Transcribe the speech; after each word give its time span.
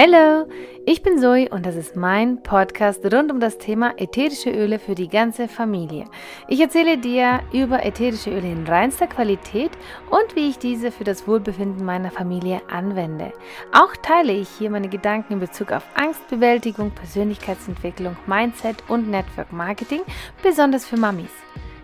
Hallo, 0.00 0.46
ich 0.86 1.02
bin 1.02 1.18
Zoe 1.18 1.48
und 1.48 1.66
das 1.66 1.74
ist 1.74 1.96
mein 1.96 2.40
Podcast 2.44 3.04
rund 3.12 3.32
um 3.32 3.40
das 3.40 3.58
Thema 3.58 3.94
ätherische 3.96 4.48
Öle 4.48 4.78
für 4.78 4.94
die 4.94 5.08
ganze 5.08 5.48
Familie. 5.48 6.04
Ich 6.46 6.60
erzähle 6.60 6.98
dir 6.98 7.40
über 7.52 7.84
ätherische 7.84 8.30
Öle 8.30 8.48
in 8.48 8.64
reinster 8.64 9.08
Qualität 9.08 9.72
und 10.08 10.36
wie 10.36 10.50
ich 10.50 10.58
diese 10.60 10.92
für 10.92 11.02
das 11.02 11.26
Wohlbefinden 11.26 11.84
meiner 11.84 12.12
Familie 12.12 12.62
anwende. 12.70 13.32
Auch 13.72 13.96
teile 13.96 14.34
ich 14.34 14.48
hier 14.48 14.70
meine 14.70 14.88
Gedanken 14.88 15.32
in 15.32 15.40
Bezug 15.40 15.72
auf 15.72 15.82
Angstbewältigung, 15.96 16.92
Persönlichkeitsentwicklung, 16.92 18.16
Mindset 18.28 18.76
und 18.86 19.10
Network 19.10 19.52
Marketing, 19.52 20.02
besonders 20.44 20.86
für 20.86 20.96
Mamis. 20.96 21.32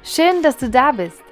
Schön, 0.05 0.41
dass 0.41 0.57
du 0.57 0.71
da 0.71 0.93
bist. 0.93 1.24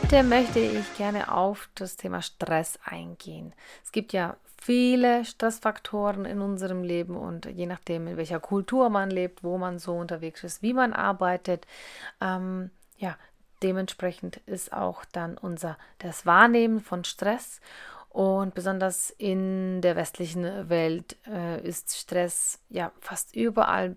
Heute 0.00 0.22
möchte 0.22 0.60
ich 0.60 0.96
gerne 0.96 1.34
auf 1.34 1.68
das 1.74 1.96
Thema 1.96 2.22
Stress 2.22 2.78
eingehen. 2.84 3.52
Es 3.82 3.90
gibt 3.90 4.12
ja 4.12 4.36
viele 4.56 5.24
Stressfaktoren 5.24 6.24
in 6.24 6.40
unserem 6.40 6.84
Leben 6.84 7.16
und 7.16 7.46
je 7.46 7.66
nachdem, 7.66 8.06
in 8.06 8.16
welcher 8.16 8.38
Kultur 8.38 8.90
man 8.90 9.10
lebt, 9.10 9.42
wo 9.42 9.58
man 9.58 9.80
so 9.80 9.96
unterwegs 9.96 10.44
ist, 10.44 10.62
wie 10.62 10.72
man 10.72 10.92
arbeitet, 10.92 11.66
ähm, 12.20 12.70
ja, 12.96 13.16
dementsprechend 13.64 14.36
ist 14.46 14.72
auch 14.72 15.04
dann 15.04 15.36
unser 15.36 15.76
das 15.98 16.24
Wahrnehmen 16.24 16.78
von 16.78 17.02
Stress 17.02 17.60
und 18.08 18.54
besonders 18.54 19.10
in 19.10 19.80
der 19.80 19.96
westlichen 19.96 20.68
Welt 20.68 21.16
äh, 21.26 21.60
ist 21.66 21.96
Stress 21.96 22.60
ja 22.68 22.92
fast 23.00 23.34
überall 23.34 23.96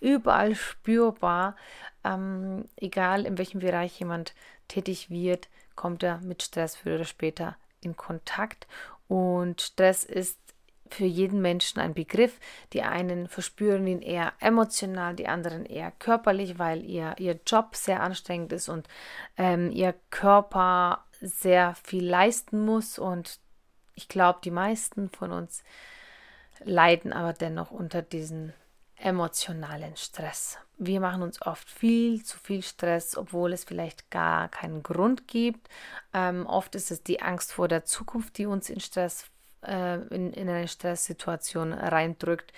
überall 0.00 0.54
spürbar. 0.54 1.56
Ähm, 2.04 2.68
egal 2.76 3.26
in 3.26 3.38
welchem 3.38 3.60
Bereich 3.60 3.98
jemand 3.98 4.34
tätig 4.68 5.10
wird, 5.10 5.48
kommt 5.74 6.02
er 6.02 6.18
mit 6.18 6.42
Stress 6.42 6.76
früher 6.76 6.96
oder 6.96 7.04
später 7.04 7.56
in 7.80 7.96
Kontakt. 7.96 8.66
Und 9.08 9.60
Stress 9.60 10.04
ist 10.04 10.38
für 10.90 11.04
jeden 11.04 11.40
Menschen 11.40 11.80
ein 11.80 11.94
Begriff. 11.94 12.38
Die 12.72 12.82
einen 12.82 13.28
verspüren 13.28 13.86
ihn 13.86 14.02
eher 14.02 14.32
emotional, 14.40 15.14
die 15.14 15.28
anderen 15.28 15.66
eher 15.66 15.90
körperlich, 15.92 16.58
weil 16.58 16.84
ihr, 16.84 17.14
ihr 17.18 17.38
Job 17.46 17.76
sehr 17.76 18.02
anstrengend 18.02 18.52
ist 18.52 18.68
und 18.68 18.88
ähm, 19.36 19.70
ihr 19.70 19.94
Körper 20.10 21.04
sehr 21.20 21.74
viel 21.82 22.06
leisten 22.06 22.64
muss. 22.64 22.98
Und 22.98 23.38
ich 23.94 24.08
glaube, 24.08 24.40
die 24.44 24.50
meisten 24.50 25.10
von 25.10 25.32
uns 25.32 25.62
leiden 26.64 27.12
aber 27.12 27.32
dennoch 27.32 27.70
unter 27.70 28.02
diesen 28.02 28.52
emotionalen 29.00 29.96
Stress. 29.96 30.58
Wir 30.76 31.00
machen 31.00 31.22
uns 31.22 31.42
oft 31.42 31.68
viel 31.68 32.24
zu 32.24 32.38
viel 32.38 32.62
Stress, 32.62 33.16
obwohl 33.16 33.52
es 33.52 33.64
vielleicht 33.64 34.10
gar 34.10 34.48
keinen 34.48 34.82
Grund 34.82 35.26
gibt. 35.26 35.68
Ähm, 36.12 36.46
oft 36.46 36.74
ist 36.74 36.90
es 36.90 37.02
die 37.02 37.20
Angst 37.20 37.52
vor 37.52 37.68
der 37.68 37.84
Zukunft, 37.84 38.38
die 38.38 38.46
uns 38.46 38.70
in 38.70 38.80
Stress 38.80 39.26
äh, 39.62 39.96
in, 40.14 40.32
in 40.32 40.48
eine 40.48 40.68
Stresssituation 40.68 41.72
reindrückt. 41.72 42.52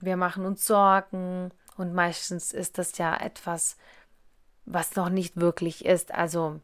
Wir 0.00 0.16
machen 0.16 0.46
uns 0.46 0.66
Sorgen 0.66 1.50
und 1.76 1.92
meistens 1.92 2.52
ist 2.52 2.78
das 2.78 2.96
ja 2.98 3.16
etwas, 3.16 3.76
was 4.64 4.96
noch 4.96 5.10
nicht 5.10 5.36
wirklich 5.36 5.84
ist. 5.84 6.12
Also 6.12 6.60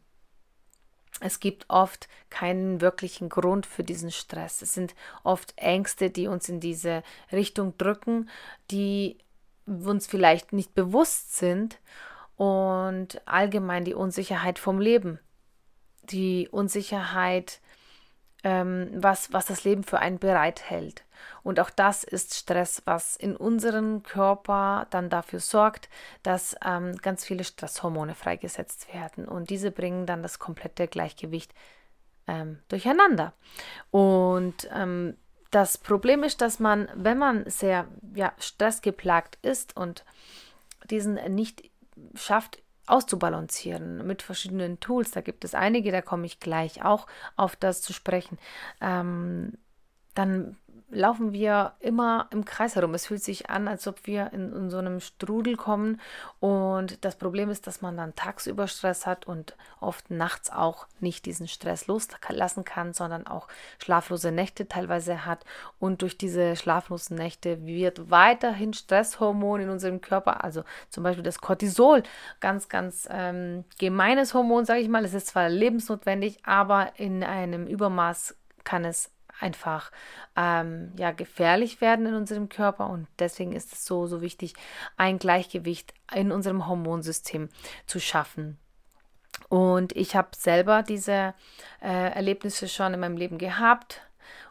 es 1.20 1.40
gibt 1.40 1.66
oft 1.68 2.08
keinen 2.30 2.80
wirklichen 2.80 3.28
Grund 3.28 3.66
für 3.66 3.84
diesen 3.84 4.10
Stress. 4.10 4.62
Es 4.62 4.74
sind 4.74 4.94
oft 5.22 5.54
Ängste, 5.56 6.10
die 6.10 6.26
uns 6.26 6.48
in 6.48 6.60
diese 6.60 7.02
Richtung 7.30 7.76
drücken, 7.76 8.28
die 8.70 9.18
uns 9.66 10.06
vielleicht 10.06 10.52
nicht 10.52 10.74
bewusst 10.74 11.36
sind 11.36 11.78
und 12.36 13.20
allgemein 13.26 13.84
die 13.84 13.94
Unsicherheit 13.94 14.58
vom 14.58 14.80
Leben. 14.80 15.18
Die 16.04 16.48
Unsicherheit, 16.50 17.60
ähm, 18.42 18.90
was, 18.94 19.32
was 19.32 19.46
das 19.46 19.64
Leben 19.64 19.84
für 19.84 20.00
einen 20.00 20.18
bereithält. 20.18 21.04
Und 21.42 21.60
auch 21.60 21.70
das 21.70 22.04
ist 22.04 22.34
Stress, 22.34 22.82
was 22.84 23.16
in 23.16 23.36
unserem 23.36 24.02
Körper 24.02 24.86
dann 24.90 25.10
dafür 25.10 25.40
sorgt, 25.40 25.88
dass 26.22 26.56
ähm, 26.64 26.96
ganz 26.96 27.24
viele 27.24 27.44
Stresshormone 27.44 28.14
freigesetzt 28.14 28.92
werden. 28.92 29.26
Und 29.26 29.50
diese 29.50 29.70
bringen 29.70 30.06
dann 30.06 30.22
das 30.22 30.38
komplette 30.38 30.88
Gleichgewicht 30.88 31.52
ähm, 32.26 32.58
durcheinander. 32.68 33.32
Und 33.90 34.68
ähm, 34.74 35.16
das 35.50 35.76
Problem 35.76 36.22
ist, 36.22 36.40
dass 36.40 36.58
man, 36.60 36.88
wenn 36.94 37.18
man 37.18 37.48
sehr 37.48 37.86
ja, 38.14 38.32
stressgeplagt 38.38 39.38
ist 39.42 39.76
und 39.76 40.04
diesen 40.90 41.14
nicht 41.34 41.70
schafft, 42.14 42.62
auszubalancieren 42.86 44.06
mit 44.06 44.22
verschiedenen 44.22 44.80
Tools. 44.80 45.12
Da 45.12 45.20
gibt 45.20 45.44
es 45.44 45.54
einige, 45.54 45.92
da 45.92 46.02
komme 46.02 46.26
ich 46.26 46.40
gleich 46.40 46.84
auch 46.84 47.06
auf 47.36 47.54
das 47.56 47.80
zu 47.80 47.92
sprechen. 47.92 48.38
Ähm, 48.80 49.58
dann 50.14 50.56
laufen 50.92 51.32
wir 51.32 51.72
immer 51.80 52.28
im 52.30 52.44
Kreis 52.44 52.76
herum. 52.76 52.94
Es 52.94 53.06
fühlt 53.06 53.22
sich 53.22 53.48
an, 53.48 53.66
als 53.66 53.86
ob 53.88 54.06
wir 54.06 54.32
in, 54.32 54.52
in, 54.52 54.70
so 54.70 54.76
einem 54.76 55.00
Strudel 55.00 55.56
kommen. 55.56 56.00
Und 56.38 57.04
das 57.04 57.16
Problem 57.16 57.48
ist, 57.48 57.66
dass 57.66 57.80
man 57.80 57.96
dann 57.96 58.14
tagsüber 58.14 58.68
Stress 58.68 59.06
hat 59.06 59.26
und 59.26 59.56
oft 59.80 60.10
nachts 60.10 60.50
auch 60.50 60.86
nicht 61.00 61.24
diesen 61.24 61.48
Stress 61.48 61.86
loslassen 61.86 62.64
kann, 62.64 62.92
sondern 62.92 63.26
auch 63.26 63.48
schlaflose 63.78 64.30
Nächte 64.30 64.68
teilweise 64.68 65.24
hat. 65.24 65.44
Und 65.78 66.02
durch 66.02 66.18
diese 66.18 66.56
schlaflosen 66.56 67.16
Nächte 67.16 67.64
wird 67.64 68.10
weiterhin 68.10 68.74
Stresshormon 68.74 69.62
in 69.62 69.70
unserem 69.70 70.02
Körper, 70.02 70.44
also 70.44 70.62
zum 70.90 71.02
Beispiel 71.02 71.24
das 71.24 71.40
Cortisol, 71.40 72.02
ganz, 72.40 72.68
ganz 72.68 73.08
ähm, 73.10 73.64
gemeines 73.78 74.34
Hormon, 74.34 74.66
sage 74.66 74.80
ich 74.80 74.88
mal. 74.88 75.04
Es 75.04 75.14
ist 75.14 75.28
zwar 75.28 75.48
lebensnotwendig, 75.48 76.44
aber 76.44 76.92
in 76.96 77.24
einem 77.24 77.66
Übermaß 77.66 78.36
kann 78.64 78.84
es 78.84 79.10
einfach 79.40 79.90
ähm, 80.36 80.92
ja, 80.96 81.12
gefährlich 81.12 81.80
werden 81.80 82.06
in 82.06 82.14
unserem 82.14 82.48
Körper 82.48 82.88
und 82.88 83.08
deswegen 83.18 83.52
ist 83.52 83.72
es 83.72 83.84
so, 83.84 84.06
so 84.06 84.20
wichtig, 84.20 84.54
ein 84.96 85.18
Gleichgewicht 85.18 85.94
in 86.14 86.32
unserem 86.32 86.66
Hormonsystem 86.66 87.48
zu 87.86 88.00
schaffen. 88.00 88.58
Und 89.48 89.94
ich 89.96 90.16
habe 90.16 90.28
selber 90.36 90.82
diese 90.82 91.34
äh, 91.82 92.12
Erlebnisse 92.12 92.68
schon 92.68 92.94
in 92.94 93.00
meinem 93.00 93.16
Leben 93.16 93.38
gehabt 93.38 94.02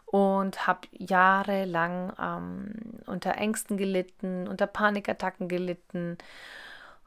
und 0.06 0.66
habe 0.66 0.88
jahrelang 0.92 2.12
ähm, 2.20 3.00
unter 3.06 3.36
Ängsten 3.36 3.76
gelitten, 3.76 4.46
unter 4.46 4.66
Panikattacken 4.66 5.48
gelitten 5.48 6.18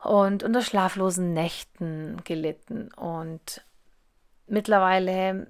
und 0.03 0.44
unter 0.44 0.62
schlaflosen 0.62 1.34
Nächten 1.34 2.18
gelitten. 2.24 2.92
Und 2.94 3.63
mittlerweile 4.47 5.47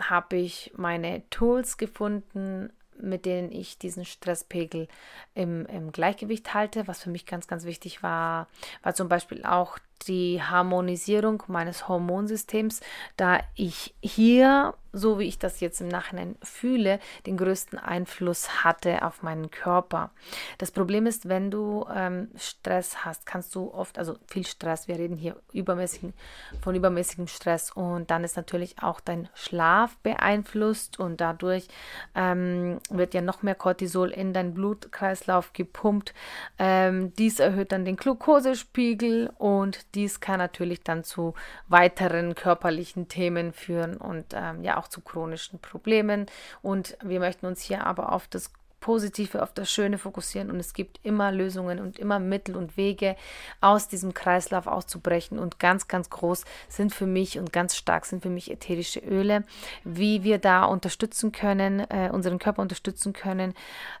habe 0.00 0.36
ich 0.36 0.72
meine 0.76 1.28
Tools 1.30 1.76
gefunden, 1.76 2.70
mit 3.00 3.26
denen 3.26 3.50
ich 3.50 3.78
diesen 3.78 4.04
Stresspegel 4.04 4.88
im, 5.34 5.66
im 5.66 5.92
Gleichgewicht 5.92 6.54
halte. 6.54 6.86
Was 6.86 7.02
für 7.02 7.10
mich 7.10 7.26
ganz, 7.26 7.46
ganz 7.46 7.64
wichtig 7.64 8.02
war, 8.02 8.48
war 8.82 8.94
zum 8.94 9.08
Beispiel 9.08 9.44
auch 9.44 9.78
die 10.06 10.42
Harmonisierung 10.42 11.42
meines 11.48 11.88
Hormonsystems, 11.88 12.80
da 13.16 13.40
ich 13.54 13.94
hier, 14.00 14.74
so 14.94 15.18
wie 15.18 15.24
ich 15.24 15.38
das 15.38 15.60
jetzt 15.60 15.80
im 15.80 15.88
Nachhinein 15.88 16.36
fühle, 16.42 17.00
den 17.26 17.36
größten 17.36 17.78
Einfluss 17.78 18.64
hatte 18.64 19.02
auf 19.02 19.22
meinen 19.22 19.50
Körper. 19.50 20.10
Das 20.58 20.70
Problem 20.70 21.06
ist, 21.06 21.28
wenn 21.28 21.50
du 21.50 21.86
ähm, 21.94 22.28
Stress 22.36 23.04
hast, 23.04 23.26
kannst 23.26 23.54
du 23.54 23.72
oft, 23.72 23.98
also 23.98 24.16
viel 24.26 24.46
Stress, 24.46 24.88
wir 24.88 24.96
reden 24.96 25.16
hier 25.16 25.36
übermäßigen, 25.52 26.14
von 26.62 26.74
übermäßigem 26.74 27.26
Stress 27.26 27.70
und 27.70 28.10
dann 28.10 28.24
ist 28.24 28.36
natürlich 28.36 28.76
auch 28.82 29.00
dein 29.00 29.28
Schlaf 29.34 29.96
beeinflusst 29.98 30.98
und 30.98 31.20
dadurch 31.20 31.68
ähm, 32.14 32.78
wird 32.90 33.14
ja 33.14 33.20
noch 33.20 33.42
mehr 33.42 33.54
Cortisol 33.54 34.10
in 34.10 34.32
deinen 34.32 34.54
Blutkreislauf 34.54 35.52
gepumpt. 35.52 36.14
Ähm, 36.58 37.12
dies 37.16 37.40
erhöht 37.40 37.72
dann 37.72 37.84
den 37.84 37.96
Glukosespiegel 37.96 39.30
und 39.38 39.94
dies 39.94 40.20
kann 40.20 40.38
natürlich 40.38 40.82
dann 40.82 41.04
zu 41.04 41.34
weiteren 41.68 42.34
körperlichen 42.34 43.08
Themen 43.08 43.52
führen 43.52 43.96
und 43.96 44.26
ähm, 44.32 44.62
ja 44.62 44.76
auch 44.76 44.83
zu 44.88 45.00
chronischen 45.00 45.58
Problemen. 45.58 46.26
Und 46.62 46.96
wir 47.02 47.20
möchten 47.20 47.46
uns 47.46 47.60
hier 47.62 47.86
aber 47.86 48.12
auf 48.12 48.28
das 48.28 48.50
Positive, 48.84 49.42
auf 49.42 49.54
das 49.54 49.72
Schöne 49.72 49.96
fokussieren 49.96 50.50
und 50.50 50.60
es 50.60 50.74
gibt 50.74 51.00
immer 51.02 51.32
Lösungen 51.32 51.78
und 51.78 51.98
immer 51.98 52.18
Mittel 52.18 52.54
und 52.54 52.76
Wege, 52.76 53.16
aus 53.62 53.88
diesem 53.88 54.12
Kreislauf 54.12 54.66
auszubrechen. 54.66 55.38
Und 55.38 55.58
ganz, 55.58 55.88
ganz 55.88 56.10
groß 56.10 56.44
sind 56.68 56.94
für 56.94 57.06
mich 57.06 57.38
und 57.38 57.50
ganz 57.50 57.76
stark 57.76 58.04
sind 58.04 58.22
für 58.22 58.28
mich 58.28 58.50
ätherische 58.50 59.00
Öle, 59.00 59.44
wie 59.84 60.22
wir 60.22 60.36
da 60.36 60.66
unterstützen 60.66 61.32
können, 61.32 61.80
äh, 61.88 62.10
unseren 62.12 62.38
Körper 62.38 62.60
unterstützen 62.60 63.14
können. 63.14 63.54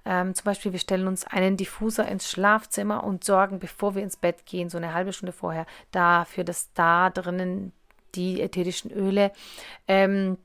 Ähm, 0.04 0.34
zum 0.34 0.44
Beispiel, 0.44 0.72
wir 0.72 0.80
stellen 0.80 1.08
uns 1.08 1.26
einen 1.26 1.56
Diffuser 1.56 2.06
ins 2.06 2.30
Schlafzimmer 2.30 3.04
und 3.04 3.24
sorgen, 3.24 3.60
bevor 3.60 3.94
wir 3.94 4.02
ins 4.02 4.18
Bett 4.18 4.44
gehen, 4.44 4.68
so 4.68 4.76
eine 4.76 4.92
halbe 4.92 5.14
Stunde 5.14 5.32
vorher, 5.32 5.64
dafür, 5.92 6.44
dass 6.44 6.74
da 6.74 7.08
drinnen 7.08 7.72
die 8.14 8.42
ätherischen 8.42 8.90
Öle 8.90 9.32
ähm, 9.88 10.36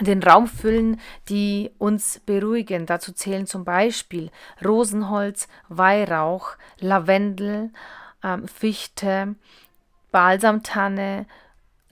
den 0.00 0.22
Raum 0.22 0.46
füllen, 0.46 1.00
die 1.28 1.70
uns 1.78 2.20
beruhigen. 2.20 2.86
Dazu 2.86 3.12
zählen 3.12 3.46
zum 3.46 3.64
Beispiel 3.64 4.30
Rosenholz, 4.64 5.48
Weihrauch, 5.68 6.56
Lavendel, 6.78 7.70
ähm, 8.22 8.48
Fichte, 8.48 9.34
Balsamtanne, 10.10 11.26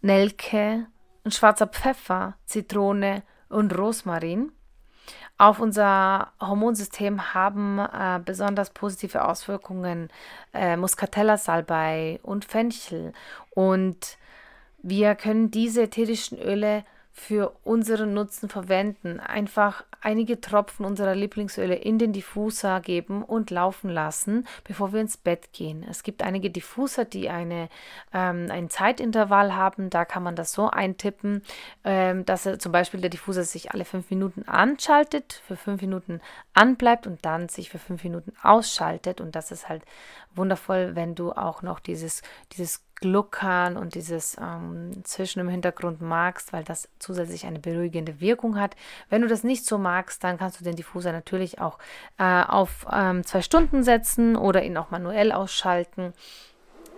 Nelke, 0.01 0.87
ein 1.25 1.31
schwarzer 1.31 1.67
Pfeffer, 1.67 2.35
Zitrone 2.47 3.23
und 3.49 3.77
Rosmarin. 3.77 4.53
Auf 5.39 5.59
unser 5.59 6.33
Hormonsystem 6.39 7.33
haben 7.33 7.79
äh, 7.79 8.21
besonders 8.23 8.71
positive 8.71 9.25
Auswirkungen 9.25 10.11
äh, 10.53 10.77
Muscatella-Salbei 10.77 12.21
und 12.23 12.45
Fenchel. 12.45 13.13
Und 13.51 14.19
wir 14.83 15.15
können 15.15 15.51
diese 15.51 15.85
ätherischen 15.85 16.39
Öle 16.39 16.85
für 17.21 17.53
unseren 17.65 18.15
Nutzen 18.15 18.49
verwenden. 18.49 19.21
Einfach 19.21 19.85
einige 20.01 20.41
Tropfen 20.41 20.87
unserer 20.87 21.15
Lieblingsöle 21.15 21.75
in 21.75 21.99
den 21.99 22.15
Diffuser 22.15 22.81
geben 22.81 23.23
und 23.23 23.51
laufen 23.51 23.91
lassen, 23.91 24.47
bevor 24.65 24.95
wir 24.95 25.03
ins 25.03 25.19
Bett 25.19 25.53
gehen. 25.53 25.85
Es 25.89 26.03
gibt 26.03 26.23
einige 26.23 26.49
Diffuser, 26.49 27.05
die 27.05 27.29
eine, 27.29 27.69
ähm, 28.15 28.47
ein 28.51 28.71
Zeitintervall 28.71 29.55
haben. 29.55 29.91
Da 29.91 30.07
kann 30.07 30.23
man 30.23 30.35
das 30.35 30.53
so 30.53 30.71
eintippen, 30.71 31.43
ähm, 31.85 32.25
dass 32.25 32.47
er, 32.47 32.59
zum 32.59 32.73
Beispiel 32.73 33.03
der 33.03 33.11
Diffuser 33.11 33.45
sich 33.45 33.71
alle 33.73 33.85
fünf 33.85 34.09
Minuten 34.09 34.49
anschaltet, 34.49 35.43
für 35.47 35.57
fünf 35.57 35.83
Minuten 35.83 36.23
anbleibt 36.55 37.07
und 37.07 37.23
dann 37.27 37.51
sich 37.51 37.69
für 37.69 37.79
fünf 37.79 38.03
Minuten 38.03 38.33
ausschaltet. 38.43 39.21
Und 39.21 39.37
das 39.37 39.53
ist 39.53 39.69
halt 39.69 39.83
wundervoll, 40.35 40.95
wenn 40.95 41.15
du 41.15 41.33
auch 41.33 41.63
noch 41.63 41.81
dieses, 41.81 42.23
dieses 42.53 42.85
Gluckern 42.97 43.77
und 43.77 43.95
dieses 43.95 44.37
ähm, 44.41 45.05
Zwischen 45.05 45.41
im 45.41 45.49
Hintergrund 45.49 46.01
magst, 46.01 46.53
weil 46.53 46.65
das 46.65 46.89
zusätzlich 46.99 47.47
eine 47.47 47.59
beruhigende 47.59 48.21
Wirkung 48.21 48.59
hat. 48.59 48.77
Wenn 49.09 49.23
du 49.23 49.29
das 49.29 49.43
nicht 49.43 49.65
so 49.65 49.79
magst, 49.79 50.23
dann 50.23 50.39
kannst 50.39 50.61
du 50.61 50.65
den 50.65 50.77
Diffuser 50.77 51.13
natürlich 51.13 51.61
auch 51.61 51.79
äh, 52.19 52.43
auf 52.45 52.87
ähm, 52.93 53.25
zwei 53.25 53.43
Stunden 53.43 53.83
setzen 53.83 54.37
oder 54.37 54.63
ihn 54.63 54.77
auch 54.77 54.91
manuell 54.91 55.33
ausschalten. 55.33 56.13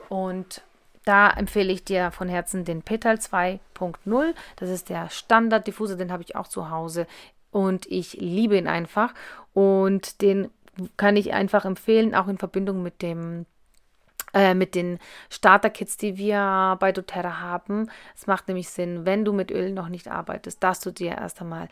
Und 0.08 0.62
da 1.05 1.31
empfehle 1.31 1.73
ich 1.73 1.84
dir 1.84 2.11
von 2.11 2.29
Herzen 2.29 2.64
den 2.64 2.82
Petal 2.82 3.17
2.0. 3.17 4.34
Das 4.56 4.69
ist 4.69 4.88
der 4.88 5.08
Standard-Diffuser, 5.08 5.96
den 5.96 6.12
habe 6.12 6.23
ich 6.23 6.37
auch 6.37 6.49
zu 6.49 6.70
Hause 6.70 7.06
und 7.50 7.87
ich 7.87 8.14
liebe 8.14 8.56
ihn 8.56 8.67
einfach. 8.67 9.14
Und 9.52 10.23
den 10.23 10.50
kann 10.96 11.16
ich 11.16 11.32
einfach 11.32 11.64
empfehlen, 11.64 12.14
auch 12.14 12.28
in 12.28 12.38
Verbindung 12.38 12.82
mit 12.82 13.02
dem 13.02 13.46
äh, 14.34 14.54
mit 14.54 14.74
den 14.74 14.98
Starter-Kits, 15.28 15.98
die 15.98 16.16
wir 16.16 16.76
bei 16.80 16.90
doTERRA 16.90 17.40
haben. 17.40 17.90
Es 18.14 18.26
macht 18.26 18.48
nämlich 18.48 18.70
Sinn, 18.70 19.04
wenn 19.04 19.26
du 19.26 19.32
mit 19.34 19.50
Öl 19.50 19.72
noch 19.72 19.88
nicht 19.88 20.08
arbeitest, 20.08 20.62
dass 20.62 20.80
du 20.80 20.90
dir 20.90 21.12
erst 21.12 21.42
einmal 21.42 21.69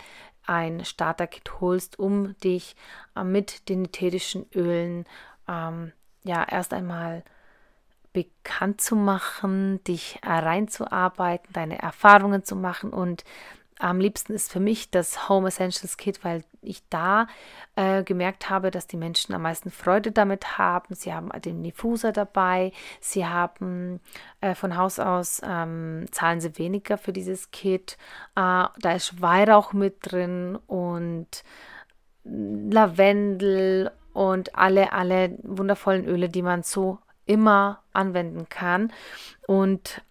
ein 0.46 0.84
Starter-Kit 0.84 1.60
holst, 1.60 1.98
um 1.98 2.36
dich 2.40 2.76
äh, 3.16 3.24
mit 3.24 3.68
den 3.68 3.86
ätherischen 3.86 4.46
Ölen 4.54 5.06
ähm, 5.48 5.92
ja 6.22 6.44
erst 6.44 6.74
einmal 6.74 7.24
bekannt 8.12 8.80
zu 8.80 8.96
machen, 8.96 9.82
dich 9.84 10.18
reinzuarbeiten, 10.22 11.52
deine 11.52 11.80
Erfahrungen 11.80 12.44
zu 12.44 12.56
machen 12.56 12.90
und 12.90 13.24
am 13.80 13.98
liebsten 13.98 14.32
ist 14.34 14.52
für 14.52 14.60
mich 14.60 14.90
das 14.90 15.28
Home 15.28 15.48
Essentials 15.48 15.96
Kit, 15.96 16.22
weil 16.22 16.44
ich 16.62 16.82
da 16.90 17.26
äh, 17.76 18.02
gemerkt 18.04 18.50
habe, 18.50 18.70
dass 18.70 18.86
die 18.86 18.96
Menschen 18.96 19.34
am 19.34 19.42
meisten 19.42 19.70
Freude 19.70 20.12
damit 20.12 20.58
haben. 20.58 20.94
Sie 20.94 21.12
haben 21.12 21.30
den 21.40 21.62
Diffuser 21.62 22.12
dabei, 22.12 22.72
sie 23.00 23.26
haben 23.26 24.00
äh, 24.40 24.54
von 24.54 24.76
Haus 24.76 24.98
aus 24.98 25.40
ähm, 25.44 26.06
zahlen 26.10 26.40
sie 26.40 26.58
weniger 26.58 26.98
für 26.98 27.12
dieses 27.12 27.50
Kit. 27.50 27.96
Äh, 28.36 28.64
da 28.78 28.92
ist 28.94 29.20
Weihrauch 29.22 29.72
mit 29.72 29.96
drin 30.02 30.58
und 30.66 31.42
Lavendel 32.24 33.90
und 34.12 34.54
alle, 34.56 34.92
alle 34.92 35.38
wundervollen 35.42 36.04
Öle, 36.06 36.28
die 36.28 36.42
man 36.42 36.62
so 36.62 36.98
immer 37.24 37.82
anwenden 37.92 38.48
kann. 38.48 38.92
Und 39.46 40.02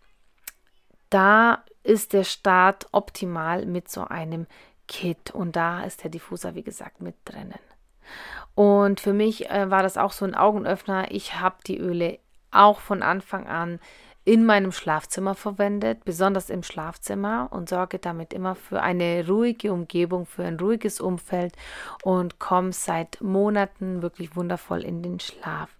da 1.09 1.63
ist 1.83 2.13
der 2.13 2.23
Start 2.23 2.87
optimal 2.91 3.65
mit 3.65 3.89
so 3.89 4.03
einem 4.03 4.47
Kit. 4.87 5.31
Und 5.31 5.55
da 5.55 5.83
ist 5.83 6.03
der 6.03 6.11
Diffuser, 6.11 6.55
wie 6.55 6.63
gesagt, 6.63 7.01
mit 7.01 7.15
drinnen. 7.25 7.59
Und 8.55 8.99
für 8.99 9.13
mich 9.13 9.49
äh, 9.49 9.69
war 9.69 9.83
das 9.83 9.97
auch 9.97 10.11
so 10.11 10.25
ein 10.25 10.35
Augenöffner. 10.35 11.11
Ich 11.11 11.39
habe 11.39 11.57
die 11.65 11.77
Öle 11.77 12.19
auch 12.51 12.79
von 12.79 13.03
Anfang 13.03 13.47
an 13.47 13.79
in 14.29 14.45
meinem 14.45 14.71
Schlafzimmer 14.71 15.33
verwendet, 15.33 16.05
besonders 16.05 16.51
im 16.51 16.61
Schlafzimmer 16.61 17.47
und 17.49 17.67
sorge 17.67 17.97
damit 17.97 18.31
immer 18.31 18.53
für 18.53 18.79
eine 18.79 19.27
ruhige 19.27 19.73
Umgebung, 19.73 20.27
für 20.27 20.43
ein 20.43 20.59
ruhiges 20.59 21.01
Umfeld 21.01 21.55
und 22.03 22.37
komme 22.37 22.71
seit 22.71 23.21
Monaten 23.21 24.03
wirklich 24.03 24.35
wundervoll 24.35 24.83
in 24.83 25.01
den 25.01 25.19
Schlaf. 25.19 25.75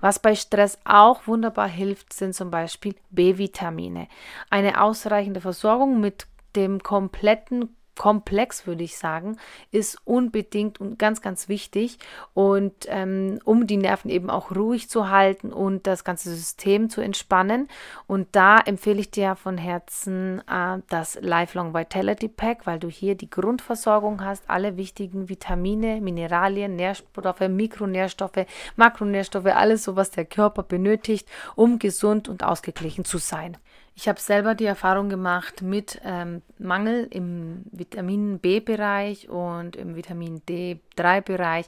Was 0.00 0.18
bei 0.18 0.34
Stress 0.34 0.80
auch 0.82 1.28
wunderbar 1.28 1.68
hilft, 1.68 2.12
sind 2.12 2.34
zum 2.34 2.50
Beispiel 2.50 2.96
B-Vitamine. 3.10 4.08
Eine 4.50 4.82
ausreichende 4.82 5.40
Versorgung 5.40 6.00
mit 6.00 6.26
dem 6.56 6.82
kompletten 6.82 7.76
Komplex, 7.96 8.66
würde 8.66 8.84
ich 8.84 8.96
sagen, 8.96 9.36
ist 9.70 9.98
unbedingt 10.04 10.80
und 10.80 10.98
ganz, 10.98 11.20
ganz 11.20 11.48
wichtig. 11.48 11.98
Und 12.34 12.72
ähm, 12.88 13.38
um 13.44 13.66
die 13.66 13.76
Nerven 13.76 14.10
eben 14.10 14.30
auch 14.30 14.54
ruhig 14.54 14.88
zu 14.88 15.10
halten 15.10 15.52
und 15.52 15.86
das 15.86 16.04
ganze 16.04 16.34
System 16.34 16.90
zu 16.90 17.00
entspannen. 17.00 17.68
Und 18.06 18.28
da 18.32 18.58
empfehle 18.58 19.00
ich 19.00 19.10
dir 19.10 19.36
von 19.36 19.58
Herzen 19.58 20.42
äh, 20.48 20.78
das 20.88 21.18
Lifelong 21.20 21.74
Vitality 21.74 22.28
Pack, 22.28 22.66
weil 22.66 22.78
du 22.78 22.88
hier 22.88 23.14
die 23.14 23.30
Grundversorgung 23.30 24.24
hast, 24.24 24.48
alle 24.48 24.76
wichtigen 24.76 25.28
Vitamine, 25.28 26.00
Mineralien, 26.00 26.76
Nährstoffe, 26.76 27.48
Mikronährstoffe, 27.48 28.46
Makronährstoffe, 28.76 29.46
alles 29.46 29.84
so, 29.84 29.96
was 29.96 30.10
der 30.10 30.24
Körper 30.24 30.62
benötigt, 30.62 31.28
um 31.54 31.78
gesund 31.78 32.28
und 32.28 32.42
ausgeglichen 32.42 33.04
zu 33.04 33.18
sein. 33.18 33.56
Ich 33.94 34.08
habe 34.08 34.20
selber 34.20 34.54
die 34.54 34.64
Erfahrung 34.64 35.08
gemacht 35.08 35.62
mit 35.62 36.00
ähm, 36.04 36.42
Mangel 36.58 37.06
im 37.10 37.64
Vitamin 37.70 38.38
B-Bereich 38.38 39.28
und 39.28 39.76
im 39.76 39.96
Vitamin 39.96 40.40
D3-Bereich. 40.48 41.66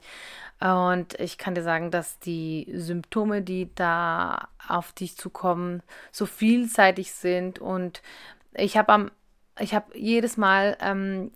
Und 0.61 1.19
ich 1.21 1.37
kann 1.37 1.55
dir 1.55 1.63
sagen, 1.63 1.91
dass 1.91 2.19
die 2.21 2.67
Symptome, 2.73 3.43
die 3.43 3.69
da 3.75 4.49
auf 4.67 4.93
dich 4.93 5.17
zukommen, 5.17 5.83
so 6.11 6.25
vielseitig 6.25 7.13
sind. 7.13 7.59
Und 7.59 8.01
ich 8.55 8.77
habe 8.77 8.93
am 8.93 9.11
ich 9.61 9.75
habe 9.75 9.97
jedes 9.97 10.37
Mal 10.37 10.77
ähm, 10.81 11.31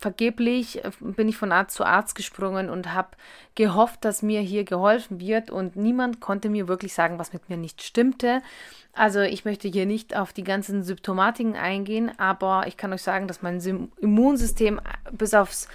vergeblich 0.00 0.84
äh, 0.84 0.90
bin 1.00 1.28
ich 1.28 1.36
von 1.36 1.52
Arzt 1.52 1.76
zu 1.76 1.84
Arzt 1.84 2.14
gesprungen 2.14 2.70
und 2.70 2.92
habe 2.92 3.10
gehofft, 3.54 4.04
dass 4.04 4.22
mir 4.22 4.40
hier 4.40 4.64
geholfen 4.64 5.20
wird 5.20 5.50
und 5.50 5.76
niemand 5.76 6.20
konnte 6.20 6.48
mir 6.48 6.66
wirklich 6.66 6.94
sagen, 6.94 7.18
was 7.18 7.32
mit 7.32 7.48
mir 7.48 7.56
nicht 7.56 7.82
stimmte. 7.82 8.42
Also 8.92 9.20
ich 9.20 9.44
möchte 9.44 9.68
hier 9.68 9.86
nicht 9.86 10.16
auf 10.16 10.32
die 10.32 10.42
ganzen 10.42 10.82
Symptomatiken 10.82 11.54
eingehen, 11.54 12.10
aber 12.18 12.64
ich 12.66 12.76
kann 12.76 12.92
euch 12.92 13.02
sagen, 13.02 13.28
dass 13.28 13.42
mein 13.42 13.60
Immunsystem 14.00 14.78
äh, 14.78 15.12
bis 15.12 15.34
aufs 15.34 15.68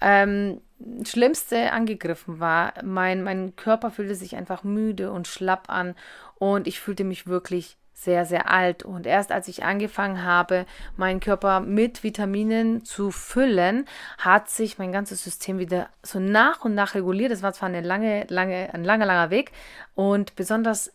ähm, 0.00 0.60
Schlimmste 1.04 1.72
angegriffen 1.72 2.40
war. 2.40 2.74
Mein, 2.84 3.22
mein 3.22 3.56
Körper 3.56 3.90
fühlte 3.90 4.14
sich 4.14 4.36
einfach 4.36 4.62
müde 4.62 5.10
und 5.10 5.26
schlapp 5.26 5.68
an 5.68 5.94
und 6.38 6.66
ich 6.66 6.80
fühlte 6.80 7.04
mich 7.04 7.26
wirklich 7.26 7.76
sehr, 8.02 8.24
sehr 8.24 8.50
alt. 8.50 8.82
Und 8.82 9.06
erst 9.06 9.30
als 9.30 9.46
ich 9.48 9.64
angefangen 9.64 10.24
habe, 10.24 10.64
meinen 10.96 11.20
Körper 11.20 11.60
mit 11.60 12.02
Vitaminen 12.02 12.84
zu 12.84 13.10
füllen, 13.10 13.86
hat 14.18 14.48
sich 14.48 14.78
mein 14.78 14.90
ganzes 14.90 15.22
System 15.22 15.58
wieder 15.58 15.88
so 16.02 16.18
nach 16.18 16.64
und 16.64 16.74
nach 16.74 16.94
reguliert. 16.94 17.30
Das 17.30 17.42
war 17.42 17.52
zwar 17.52 17.68
eine 17.68 17.82
lange, 17.82 18.24
lange, 18.28 18.72
ein 18.72 18.84
langer, 18.84 19.06
langer 19.06 19.30
Weg. 19.30 19.52
Und 19.94 20.34
besonders 20.34 20.92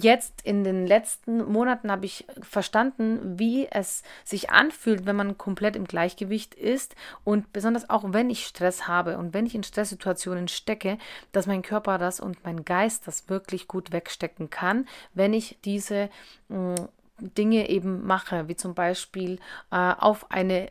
jetzt 0.00 0.42
in 0.42 0.64
den 0.64 0.86
letzten 0.86 1.50
Monaten 1.50 1.90
habe 1.90 2.06
ich 2.06 2.26
verstanden, 2.40 3.38
wie 3.38 3.66
es 3.70 4.02
sich 4.24 4.50
anfühlt, 4.50 5.06
wenn 5.06 5.16
man 5.16 5.38
komplett 5.38 5.76
im 5.76 5.84
Gleichgewicht 5.84 6.54
ist 6.54 6.94
und 7.24 7.52
besonders 7.52 7.90
auch 7.90 8.04
wenn 8.06 8.30
ich 8.30 8.46
Stress 8.46 8.88
habe 8.88 9.18
und 9.18 9.34
wenn 9.34 9.46
ich 9.46 9.54
in 9.54 9.62
Stresssituationen 9.62 10.48
stecke, 10.48 10.98
dass 11.32 11.46
mein 11.46 11.62
Körper 11.62 11.98
das 11.98 12.20
und 12.20 12.44
mein 12.44 12.64
Geist 12.64 13.06
das 13.06 13.28
wirklich 13.28 13.68
gut 13.68 13.92
wegstecken 13.92 14.50
kann, 14.50 14.86
wenn 15.14 15.32
ich 15.32 15.58
diese 15.64 16.08
mh, 16.48 16.74
mm, 16.74 16.88
Dinge 17.20 17.68
eben 17.68 18.04
mache, 18.04 18.48
wie 18.48 18.56
zum 18.56 18.74
Beispiel 18.74 19.38
äh, 19.70 19.76
auf 19.76 20.30
eine 20.30 20.68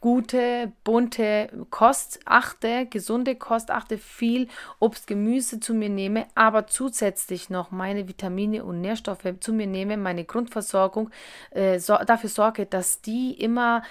gute, 0.00 0.72
bunte 0.84 1.50
Kost 1.70 2.20
achte, 2.24 2.86
gesunde 2.86 3.34
Kost 3.34 3.70
achte, 3.70 3.98
viel 3.98 4.48
Obst, 4.78 5.06
Gemüse 5.06 5.60
zu 5.60 5.74
mir 5.74 5.88
nehme, 5.88 6.26
aber 6.34 6.66
zusätzlich 6.66 7.50
noch 7.50 7.70
meine 7.70 8.08
Vitamine 8.08 8.64
und 8.64 8.80
Nährstoffe 8.80 9.26
zu 9.40 9.52
mir 9.52 9.66
nehme, 9.66 9.96
meine 9.96 10.24
Grundversorgung 10.24 11.10
äh, 11.50 11.78
so, 11.78 11.96
dafür 11.96 12.30
sorge, 12.30 12.66
dass 12.66 13.00
die 13.00 13.32
immer 13.32 13.82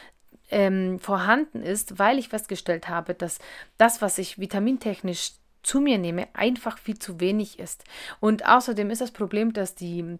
ähm, 0.52 1.00
vorhanden 1.00 1.62
ist, 1.62 1.98
weil 2.00 2.20
ich 2.20 2.30
festgestellt 2.30 2.88
habe, 2.88 3.14
dass 3.14 3.40
das, 3.78 4.02
was 4.02 4.18
ich 4.18 4.40
vitamintechnisch 4.40 5.32
zu 5.64 5.82
mir 5.82 5.98
nehme, 5.98 6.28
einfach 6.34 6.78
viel 6.78 7.00
zu 7.00 7.20
wenig 7.20 7.60
ist. 7.60 7.84
Und 8.20 8.46
außerdem 8.46 8.92
ist 8.92 9.02
das 9.02 9.12
Problem, 9.12 9.54
dass 9.54 9.74
die 9.76 10.20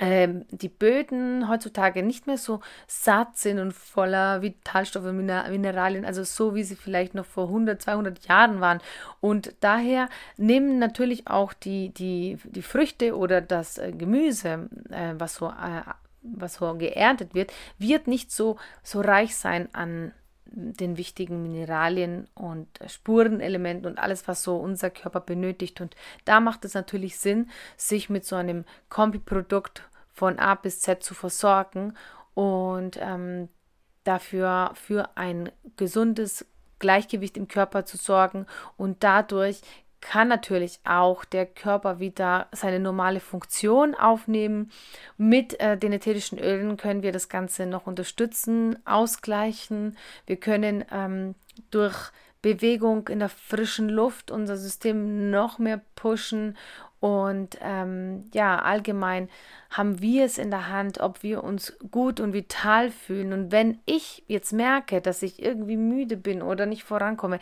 die 0.00 0.68
Böden 0.68 1.48
heutzutage 1.48 2.02
nicht 2.02 2.26
mehr 2.26 2.38
so 2.38 2.60
satt 2.86 3.36
sind 3.36 3.58
und 3.58 3.72
voller 3.72 4.42
Vitalstoffe, 4.42 5.12
Mineralien, 5.12 6.04
also 6.04 6.22
so 6.22 6.54
wie 6.54 6.62
sie 6.62 6.76
vielleicht 6.76 7.14
noch 7.14 7.26
vor 7.26 7.48
100, 7.48 7.82
200 7.82 8.26
Jahren 8.28 8.60
waren. 8.60 8.80
Und 9.20 9.54
daher 9.60 10.08
nehmen 10.36 10.78
natürlich 10.78 11.26
auch 11.26 11.52
die, 11.52 11.88
die, 11.90 12.38
die 12.44 12.62
Früchte 12.62 13.16
oder 13.16 13.40
das 13.40 13.78
äh, 13.78 13.92
Gemüse, 13.92 14.68
äh, 14.90 15.14
was 15.18 15.34
so 15.34 15.48
äh, 15.48 15.82
was 16.22 16.54
so 16.54 16.74
geerntet 16.74 17.34
wird, 17.34 17.52
wird 17.78 18.06
nicht 18.06 18.30
so, 18.30 18.56
so 18.82 19.00
reich 19.00 19.36
sein 19.36 19.72
an 19.72 20.12
den 20.50 20.96
wichtigen 20.96 21.42
Mineralien 21.42 22.26
und 22.34 22.68
Spurenelementen 22.86 23.86
und 23.86 23.98
alles, 23.98 24.26
was 24.28 24.42
so 24.42 24.56
unser 24.56 24.90
Körper 24.90 25.20
benötigt. 25.20 25.80
Und 25.80 25.94
da 26.24 26.40
macht 26.40 26.64
es 26.64 26.74
natürlich 26.74 27.18
Sinn, 27.18 27.50
sich 27.76 28.08
mit 28.08 28.24
so 28.24 28.36
einem 28.36 28.64
Kombiprodukt 28.88 29.82
von 30.18 30.38
A 30.38 30.56
bis 30.56 30.80
Z 30.80 31.02
zu 31.02 31.14
versorgen 31.14 31.94
und 32.34 32.98
ähm, 33.00 33.48
dafür 34.02 34.72
für 34.74 35.10
ein 35.16 35.52
gesundes 35.76 36.44
Gleichgewicht 36.80 37.36
im 37.36 37.46
Körper 37.46 37.84
zu 37.84 37.96
sorgen 37.96 38.46
und 38.76 39.04
dadurch 39.04 39.60
kann 40.00 40.28
natürlich 40.28 40.80
auch 40.84 41.24
der 41.24 41.46
Körper 41.46 41.98
wieder 41.98 42.46
seine 42.52 42.78
normale 42.78 43.20
Funktion 43.20 43.94
aufnehmen. 43.96 44.70
Mit 45.16 45.58
äh, 45.60 45.76
den 45.76 45.92
ätherischen 45.92 46.38
Ölen 46.38 46.76
können 46.76 47.02
wir 47.02 47.10
das 47.10 47.28
Ganze 47.28 47.66
noch 47.66 47.88
unterstützen, 47.88 48.78
ausgleichen. 48.86 49.96
Wir 50.26 50.36
können 50.36 50.84
ähm, 50.92 51.34
durch 51.70 52.12
Bewegung 52.42 53.08
in 53.08 53.18
der 53.18 53.28
frischen 53.28 53.88
Luft 53.88 54.30
unser 54.30 54.56
System 54.56 55.30
noch 55.30 55.58
mehr 55.58 55.80
pushen 55.96 56.56
und 57.00 57.58
ähm, 57.60 58.28
ja, 58.34 58.58
allgemein 58.58 59.28
haben 59.70 60.00
wir 60.00 60.24
es 60.24 60.38
in 60.38 60.50
der 60.50 60.68
Hand, 60.68 61.00
ob 61.00 61.22
wir 61.22 61.44
uns 61.44 61.76
gut 61.90 62.18
und 62.20 62.32
vital 62.32 62.90
fühlen. 62.90 63.32
Und 63.32 63.52
wenn 63.52 63.78
ich 63.86 64.24
jetzt 64.26 64.52
merke, 64.52 65.00
dass 65.00 65.22
ich 65.22 65.42
irgendwie 65.42 65.76
müde 65.76 66.16
bin 66.16 66.42
oder 66.42 66.66
nicht 66.66 66.84
vorankomme, 66.84 67.38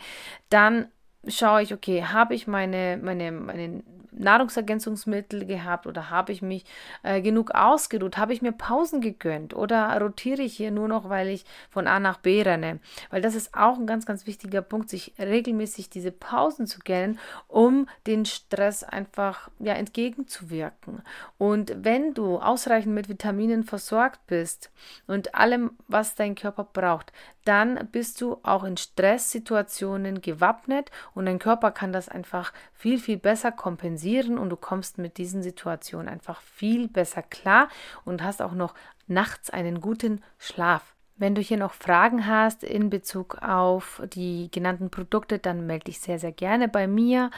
dann 0.49 0.87
schaue 1.27 1.61
ich, 1.61 1.73
okay, 1.73 2.03
habe 2.03 2.35
ich 2.35 2.47
meine, 2.47 2.99
meine, 3.01 3.31
meine 3.31 3.83
Nahrungsergänzungsmittel 4.19 5.45
gehabt 5.45 5.87
oder 5.87 6.09
habe 6.09 6.31
ich 6.31 6.41
mich 6.41 6.65
äh, 7.03 7.21
genug 7.21 7.51
ausgeruht? 7.51 8.17
Habe 8.17 8.33
ich 8.33 8.41
mir 8.41 8.51
Pausen 8.51 9.01
gegönnt 9.01 9.53
oder 9.55 9.99
rotiere 9.99 10.41
ich 10.41 10.55
hier 10.55 10.71
nur 10.71 10.87
noch, 10.87 11.09
weil 11.09 11.27
ich 11.27 11.45
von 11.69 11.87
A 11.87 11.99
nach 11.99 12.17
B 12.17 12.41
renne? 12.41 12.79
Weil 13.09 13.21
das 13.21 13.35
ist 13.35 13.53
auch 13.53 13.77
ein 13.77 13.87
ganz, 13.87 14.05
ganz 14.05 14.27
wichtiger 14.27 14.61
Punkt, 14.61 14.89
sich 14.89 15.13
regelmäßig 15.19 15.89
diese 15.89 16.11
Pausen 16.11 16.67
zu 16.67 16.79
gönnen, 16.79 17.19
um 17.47 17.87
den 18.05 18.25
Stress 18.25 18.83
einfach 18.83 19.49
ja, 19.59 19.73
entgegenzuwirken. 19.73 21.01
Und 21.37 21.73
wenn 21.77 22.13
du 22.13 22.39
ausreichend 22.39 22.93
mit 22.93 23.09
Vitaminen 23.09 23.63
versorgt 23.63 24.25
bist 24.27 24.71
und 25.05 25.35
allem, 25.35 25.71
was 25.87 26.15
dein 26.15 26.35
Körper 26.35 26.63
braucht, 26.63 27.11
dann 27.47 27.87
bist 27.91 28.21
du 28.21 28.39
auch 28.43 28.63
in 28.63 28.77
Stresssituationen 28.77 30.21
gewappnet 30.21 30.91
und 31.13 31.25
dein 31.25 31.39
Körper 31.39 31.71
kann 31.71 31.93
das 31.93 32.09
einfach 32.09 32.51
viel, 32.73 32.99
viel 32.99 33.17
besser 33.17 33.51
kompensieren 33.51 34.37
und 34.37 34.49
du 34.49 34.57
kommst 34.57 34.97
mit 34.97 35.17
diesen 35.17 35.41
Situationen 35.41 36.09
einfach 36.09 36.41
viel 36.41 36.87
besser 36.87 37.21
klar 37.21 37.69
und 38.05 38.23
hast 38.23 38.41
auch 38.41 38.53
noch 38.53 38.73
nachts 39.07 39.49
einen 39.49 39.81
guten 39.81 40.23
Schlaf. 40.37 40.95
Wenn 41.15 41.33
du 41.33 41.41
hier 41.41 41.57
noch 41.57 41.73
Fragen 41.73 42.27
hast 42.27 42.63
in 42.63 42.91
Bezug 42.91 43.41
auf 43.41 44.03
die 44.13 44.51
genannten 44.51 44.91
Produkte, 44.91 45.39
dann 45.39 45.65
melde 45.65 45.85
dich 45.85 45.99
sehr, 45.99 46.19
sehr 46.19 46.31
gerne 46.31 46.67
bei 46.67 46.87
mir 46.87 47.31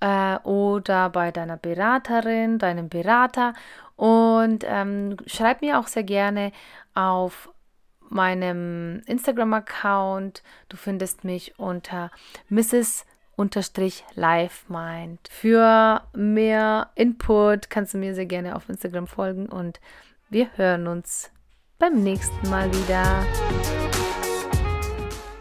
äh, 0.00 0.38
oder 0.44 1.10
bei 1.10 1.30
deiner 1.30 1.58
Beraterin, 1.58 2.58
deinem 2.58 2.88
Berater 2.88 3.52
und 3.96 4.64
ähm, 4.66 5.16
schreib 5.26 5.60
mir 5.60 5.78
auch 5.78 5.88
sehr 5.88 6.04
gerne 6.04 6.52
auf 6.94 7.50
meinem 8.08 9.02
Instagram-Account. 9.06 10.42
Du 10.68 10.76
findest 10.76 11.24
mich 11.24 11.58
unter 11.58 12.10
Mrs. 12.48 13.06
Unterstrich 13.36 14.04
LiveMind. 14.14 15.20
Für 15.30 16.02
mehr 16.12 16.90
Input 16.96 17.70
kannst 17.70 17.94
du 17.94 17.98
mir 17.98 18.14
sehr 18.14 18.26
gerne 18.26 18.56
auf 18.56 18.68
Instagram 18.68 19.06
folgen 19.06 19.46
und 19.46 19.80
wir 20.28 20.48
hören 20.56 20.88
uns 20.88 21.30
beim 21.78 22.02
nächsten 22.02 22.50
Mal 22.50 22.68
wieder. 22.72 23.24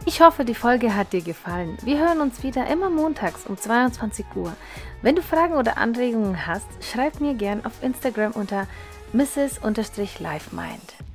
Ich 0.06 0.22
hoffe, 0.22 0.46
die 0.46 0.56
Folge 0.56 0.96
hat 0.96 1.12
dir 1.12 1.22
gefallen. 1.22 1.78
Wir 1.84 1.98
hören 2.00 2.22
uns 2.22 2.42
wieder 2.42 2.68
immer 2.68 2.90
montags 2.90 3.46
um 3.46 3.58
22 3.58 4.26
Uhr. 4.36 4.56
Wenn 5.02 5.16
du 5.16 5.22
Fragen 5.22 5.56
oder 5.56 5.78
Anregungen 5.78 6.48
hast, 6.48 6.68
schreib 6.82 7.20
mir 7.20 7.34
gern 7.34 7.66
auf 7.66 7.84
Instagram 7.84 8.32
unter 8.32 8.68
Mrs. 9.12 9.60
LiveMind. 9.64 11.07